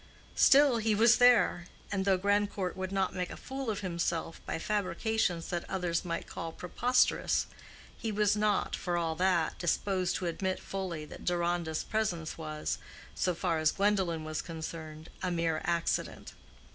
[0.35, 4.57] Still he was there, and though Grandcourt would not make a fool of himself by
[4.57, 7.45] fabrications that others might call preposterous,
[7.99, 12.79] he was not, for all that, disposed to admit fully that Deronda's presence was,
[13.13, 16.33] so far as Gwendolen was concerned, a mere accident.